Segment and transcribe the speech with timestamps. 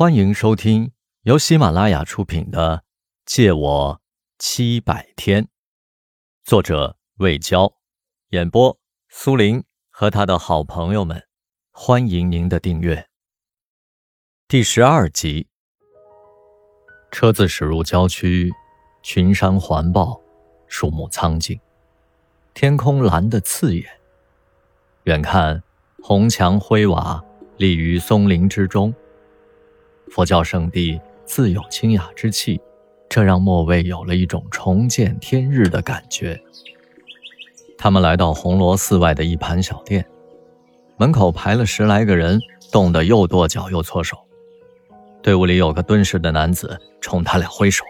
[0.00, 0.92] 欢迎收听
[1.24, 2.78] 由喜马拉雅出品的
[3.26, 4.00] 《借我
[4.38, 5.44] 七百天》，
[6.42, 7.70] 作者魏娇，
[8.30, 8.78] 演播
[9.10, 11.26] 苏林和他的好朋友们。
[11.70, 13.10] 欢迎您的订阅。
[14.48, 15.48] 第十二集，
[17.10, 18.50] 车子驶入郊区，
[19.02, 20.18] 群山环抱，
[20.66, 21.60] 树木苍劲，
[22.54, 23.86] 天空蓝得刺眼。
[25.04, 25.62] 远看，
[26.02, 27.22] 红墙灰瓦
[27.58, 28.94] 立于松林之中。
[30.10, 32.60] 佛教圣地自有清雅之气，
[33.08, 36.40] 这让莫蔚有了一种重见天日的感觉。
[37.78, 40.04] 他们来到红螺寺外的一盘小店，
[40.96, 42.40] 门口排了十来个人，
[42.72, 44.16] 冻得又跺脚又搓手。
[45.22, 47.84] 队伍里有个敦实的男子冲他俩挥手，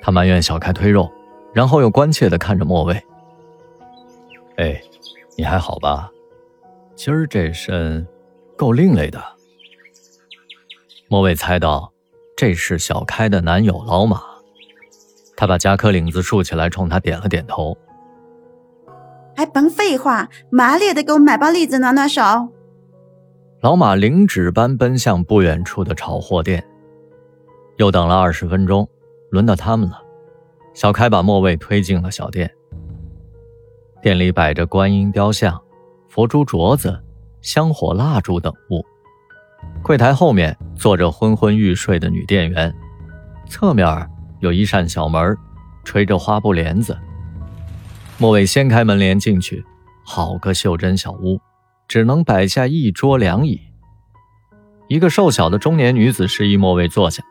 [0.00, 1.10] 他埋怨小开推肉，
[1.52, 3.02] 然后又关切地看着莫蔚
[4.56, 4.80] ：“哎，
[5.36, 6.10] 你还好吧？
[6.94, 8.06] 今儿这身，
[8.56, 9.20] 够另类的。”
[11.12, 11.92] 莫蔚猜到，
[12.34, 14.22] 这是小开的男友老马。
[15.36, 17.76] 他把夹克领子竖起来，冲他点了点头。
[19.36, 22.22] 还甭废话，麻利的给我买包栗子暖暖手。
[23.60, 26.66] 老马领指般奔向不远处的炒货店。
[27.76, 28.88] 又等了二十分钟，
[29.28, 30.00] 轮到他们了。
[30.72, 32.50] 小开把莫蔚推进了小店。
[34.00, 35.60] 店里摆着观音雕像、
[36.08, 36.98] 佛珠镯子、
[37.42, 38.82] 香火蜡烛等物。
[39.82, 42.74] 柜台后面坐着昏昏欲睡的女店员，
[43.46, 44.08] 侧面
[44.40, 45.36] 有一扇小门，
[45.84, 46.96] 垂着花布帘子。
[48.18, 49.64] 莫伟掀开门帘进去，
[50.04, 51.40] 好个袖珍小屋，
[51.88, 53.60] 只能摆下一桌两椅。
[54.88, 57.22] 一个瘦小的中年女子示意莫伟坐下，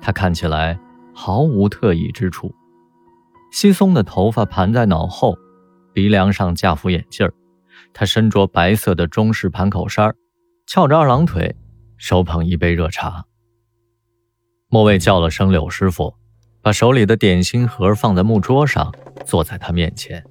[0.00, 0.78] 她看起来
[1.14, 2.52] 毫无特异之处，
[3.52, 5.36] 稀松的头发盘在脑后，
[5.92, 7.30] 鼻梁上架副眼镜
[7.92, 10.14] 她身着白色的中式盘口衫
[10.66, 11.54] 翘着二郎腿，
[11.96, 13.24] 手捧一杯热茶。
[14.68, 16.16] 莫蔚叫了声“柳师傅”，
[16.60, 18.92] 把手里的点心盒放在木桌上，
[19.24, 20.24] 坐在他面前。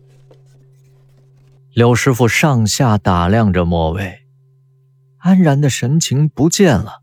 [1.73, 4.25] 柳师傅上下打量着莫蔚，
[5.19, 7.01] 安然的神情不见了。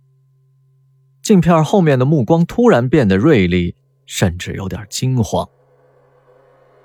[1.23, 5.49] 镜片后面的目光突然变得锐利，甚至有点惊慌。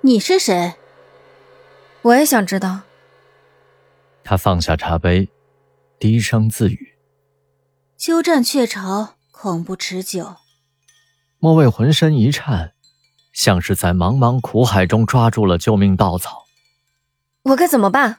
[0.00, 0.74] 你是谁？
[2.00, 2.80] 我也想知道。
[4.24, 5.28] 他放下茶杯。
[5.98, 6.94] 低声自语
[7.98, 10.36] ：“鸠占鹊巢，恐不持久。”
[11.40, 12.74] 莫蔚浑身一颤，
[13.32, 16.44] 像是在茫茫苦海中抓住了救命稻草。
[17.42, 18.18] 我该怎么办？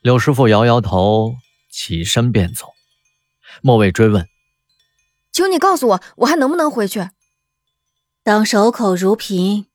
[0.00, 1.34] 柳师傅摇摇头，
[1.70, 2.66] 起身便走。
[3.62, 4.28] 莫蔚追问
[5.32, 7.10] ：“求你告诉我，我还能不能回去？”
[8.22, 9.66] 当守口如瓶，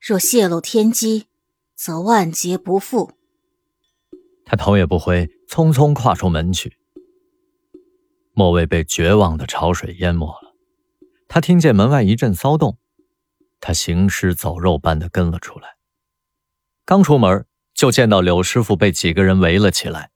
[0.00, 1.28] 若泄露天机，
[1.74, 3.12] 则万劫不复。
[4.52, 6.76] 他头也不回，匆匆跨出门去。
[8.34, 10.54] 莫蔚被绝望的潮水淹没了。
[11.26, 12.76] 他听见门外一阵骚动，
[13.60, 15.76] 他行尸走肉般的跟了出来。
[16.84, 20.10] 刚出门，就见到柳师傅被几个人围了起来。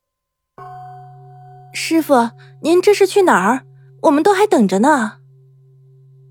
[1.72, 3.64] 师傅，您这是去哪儿？
[4.03, 5.20] 我们都还等着呢。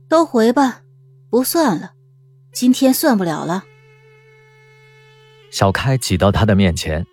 [0.08, 0.84] 都回吧，
[1.32, 1.94] 不算了，
[2.54, 3.64] 今天算不了了。
[5.50, 7.04] 小开挤到他的面前。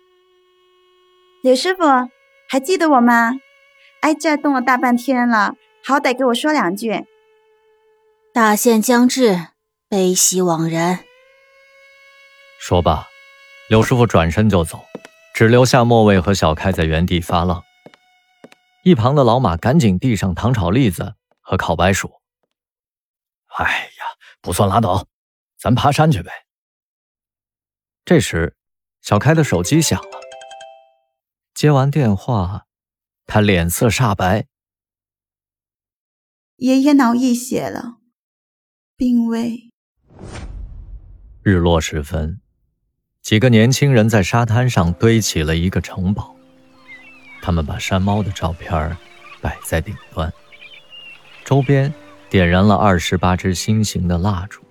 [1.43, 1.83] 柳师傅，
[2.47, 3.33] 还记得我吗？
[3.99, 7.05] 挨这冻了大半天了，好歹给我说两句。
[8.33, 9.47] 大限将至，
[9.89, 11.03] 悲喜惘然。
[12.57, 13.09] 说罢，
[13.67, 14.85] 柳师傅转身就走，
[15.33, 17.61] 只留下莫蔚和小开在原地发愣。
[18.85, 22.21] 一旁的老马赶紧递上糖炒栗子和烤白薯。
[23.57, 24.05] 哎呀，
[24.39, 25.07] 不算拉倒，
[25.59, 26.31] 咱爬山去呗。
[28.05, 28.55] 这时，
[29.01, 30.22] 小开的手机响了。
[31.63, 32.65] 接完电话，
[33.25, 34.47] 他脸色煞白。
[36.57, 37.99] 爷爷脑溢血了，
[38.97, 39.71] 病危。
[41.41, 42.41] 日落时分，
[43.21, 46.35] 几个年轻人在沙滩上堆起了一个城堡。
[47.41, 48.97] 他们把山猫的照片
[49.41, 50.33] 摆在顶端，
[51.45, 51.93] 周边
[52.29, 54.61] 点燃了二十八支心形的蜡烛。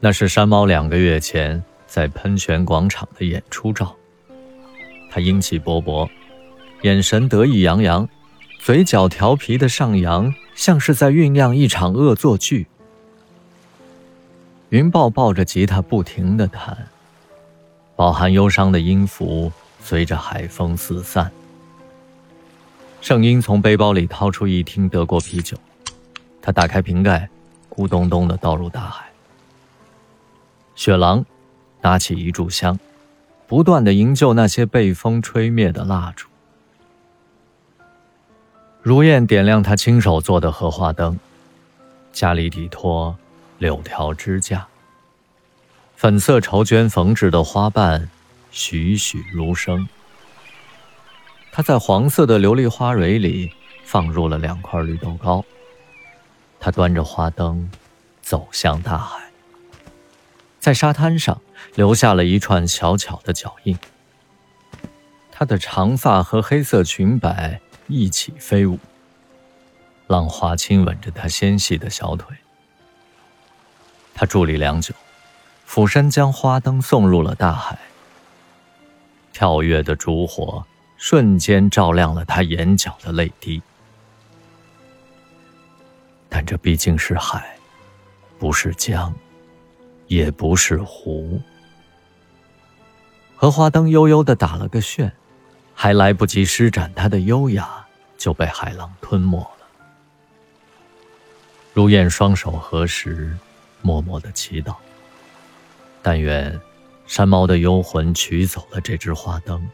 [0.00, 3.96] 那是山猫两个月前在喷泉广场的演出照。
[5.14, 6.10] 他英气勃勃，
[6.82, 8.08] 眼神得意洋洋，
[8.58, 12.66] 嘴角调皮的上扬，像是在酝酿一场恶作剧。
[14.70, 16.88] 云豹抱着吉他不停的弹，
[17.94, 21.30] 饱含忧伤的音符随着海风四散。
[23.00, 25.56] 圣婴从背包里掏出一听德国啤酒，
[26.42, 27.28] 他打开瓶盖，
[27.70, 29.04] 咕咚咚的倒入大海。
[30.74, 31.24] 雪狼
[31.82, 32.76] 拿起一炷香。
[33.46, 36.28] 不断的营救那些被风吹灭的蜡烛。
[38.82, 41.18] 如燕点亮她亲手做的荷花灯，
[42.12, 43.16] 家里底托
[43.58, 44.66] 柳条支架，
[45.96, 48.08] 粉色绸绢缝制的花瓣
[48.50, 49.88] 栩栩如生。
[51.52, 53.52] 她在黄色的琉璃花蕊里
[53.84, 55.44] 放入了两块绿豆糕。
[56.60, 57.70] 她端着花灯，
[58.20, 59.30] 走向大海，
[60.58, 61.40] 在沙滩上
[61.74, 63.78] 留下了一串小巧的脚印。
[65.30, 67.60] 她的长发和黑色裙摆。
[67.86, 68.78] 一起飞舞，
[70.06, 72.34] 浪花亲吻着她纤细的小腿。
[74.14, 74.94] 他伫立良久，
[75.66, 77.78] 俯身将花灯送入了大海。
[79.34, 80.64] 跳跃的烛火
[80.96, 83.60] 瞬间照亮了他眼角的泪滴。
[86.30, 87.54] 但这毕竟是海，
[88.38, 89.14] 不是江，
[90.06, 91.38] 也不是湖。
[93.36, 95.12] 荷花灯悠悠的打了个旋。
[95.76, 97.84] 还来不及施展它的优雅，
[98.16, 99.66] 就被海浪吞没了。
[101.72, 103.36] 如燕双手合十，
[103.82, 104.76] 默默的祈祷：
[106.00, 106.60] 但愿
[107.08, 109.68] 山猫的幽魂取走了这只花灯，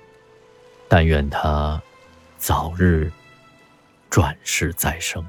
[0.88, 1.80] 但愿它
[2.38, 3.12] 早日
[4.08, 5.22] 转世再生。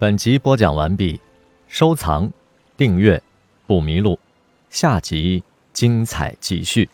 [0.00, 1.20] 本集播讲完毕，
[1.68, 2.28] 收藏、
[2.76, 3.22] 订阅
[3.68, 4.18] 不迷路，
[4.68, 6.88] 下集精彩继续。